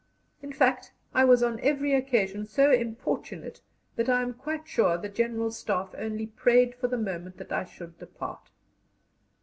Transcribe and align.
In 0.41 0.51
fact, 0.51 0.93
I 1.13 1.23
was 1.25 1.43
on 1.43 1.59
every 1.59 1.93
occasion 1.93 2.47
so 2.47 2.71
importunate 2.71 3.61
that 3.97 4.09
I 4.09 4.23
am 4.23 4.33
quite 4.33 4.67
sure 4.67 4.97
the 4.97 5.09
General's 5.09 5.59
Staff 5.59 5.93
only 5.95 6.25
prayed 6.25 6.73
for 6.73 6.87
the 6.87 6.97
moment 6.97 7.37
that 7.37 7.51
I 7.51 7.65
should 7.65 7.99
depart. 7.99 8.49